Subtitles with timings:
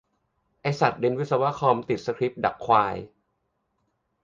[0.61, 2.95] ไอสัสเรียนวิศวคอม ติดสคริปดักควาย!